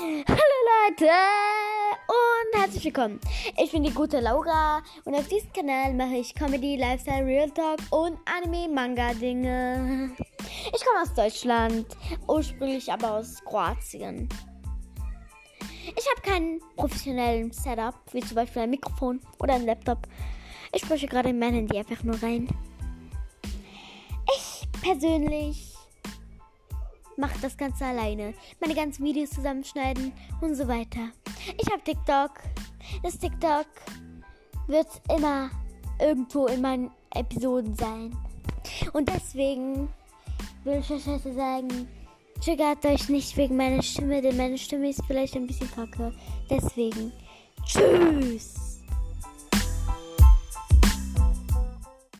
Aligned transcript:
Hallo 0.00 0.16
Leute 0.88 1.10
und 2.08 2.58
herzlich 2.58 2.86
willkommen. 2.86 3.20
Ich 3.62 3.70
bin 3.70 3.82
die 3.82 3.92
gute 3.92 4.20
Laura 4.20 4.82
und 5.04 5.14
auf 5.14 5.28
diesem 5.28 5.52
Kanal 5.52 5.92
mache 5.92 6.14
ich 6.14 6.34
Comedy, 6.34 6.78
Lifestyle, 6.78 7.26
Real 7.26 7.50
Talk 7.50 7.80
und 7.90 8.16
Anime, 8.24 8.72
Manga 8.72 9.12
Dinge. 9.12 10.10
Ich 10.74 10.82
komme 10.82 11.02
aus 11.02 11.12
Deutschland, 11.12 11.84
ursprünglich 12.26 12.90
aber 12.90 13.16
aus 13.16 13.44
Kroatien. 13.44 14.26
Ich 15.84 16.06
habe 16.10 16.22
keinen 16.22 16.60
professionellen 16.76 17.52
Setup, 17.52 17.96
wie 18.12 18.20
zum 18.20 18.36
Beispiel 18.36 18.62
ein 18.62 18.70
Mikrofon 18.70 19.20
oder 19.38 19.52
ein 19.52 19.66
Laptop. 19.66 20.08
Ich 20.72 20.80
spreche 20.80 21.08
gerade 21.08 21.28
in 21.28 21.38
mein 21.38 21.52
Handy 21.52 21.76
einfach 21.76 22.02
nur 22.04 22.22
rein. 22.22 22.48
Ich 24.34 24.66
persönlich 24.80 25.69
mache 27.20 27.38
das 27.40 27.56
Ganze 27.56 27.84
alleine. 27.84 28.34
Meine 28.60 28.74
ganzen 28.74 29.04
Videos 29.04 29.30
zusammenschneiden 29.30 30.12
und 30.40 30.54
so 30.54 30.66
weiter. 30.66 31.10
Ich 31.58 31.70
habe 31.70 31.82
TikTok. 31.84 32.32
Das 33.02 33.18
TikTok 33.18 33.66
wird 34.66 34.88
immer 35.14 35.50
irgendwo 36.00 36.46
in 36.46 36.60
meinen 36.60 36.90
Episoden 37.14 37.74
sein. 37.76 38.16
Und 38.92 39.08
deswegen 39.08 39.88
will 40.64 40.80
ich 40.80 40.90
euch 40.90 41.06
heute 41.06 41.32
sagen, 41.34 41.88
triggert 42.42 42.84
euch 42.84 43.08
nicht 43.08 43.36
wegen 43.36 43.56
meiner 43.56 43.82
Stimme, 43.82 44.22
denn 44.22 44.36
meine 44.36 44.58
Stimme 44.58 44.90
ist 44.90 45.04
vielleicht 45.06 45.36
ein 45.36 45.46
bisschen 45.46 45.70
kacke. 45.70 46.12
Deswegen, 46.48 47.12
tschüss! 47.64 48.69